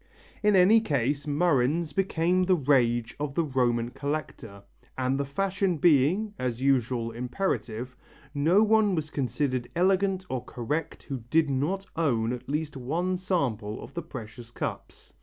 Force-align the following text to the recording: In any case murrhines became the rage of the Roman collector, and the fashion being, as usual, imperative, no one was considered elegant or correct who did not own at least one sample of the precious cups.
In 0.41 0.55
any 0.55 0.81
case 0.81 1.27
murrhines 1.27 1.93
became 1.93 2.41
the 2.45 2.55
rage 2.55 3.15
of 3.19 3.35
the 3.35 3.43
Roman 3.43 3.91
collector, 3.91 4.63
and 4.97 5.19
the 5.19 5.25
fashion 5.25 5.77
being, 5.77 6.33
as 6.39 6.59
usual, 6.59 7.11
imperative, 7.11 7.95
no 8.33 8.63
one 8.63 8.95
was 8.95 9.11
considered 9.11 9.69
elegant 9.75 10.25
or 10.27 10.43
correct 10.43 11.03
who 11.03 11.19
did 11.29 11.51
not 11.51 11.85
own 11.95 12.33
at 12.33 12.49
least 12.49 12.75
one 12.75 13.15
sample 13.15 13.79
of 13.79 13.93
the 13.93 14.01
precious 14.01 14.49
cups. 14.49 15.13